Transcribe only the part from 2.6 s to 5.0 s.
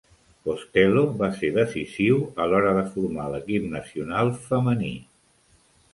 de formar l'equip nacional femení.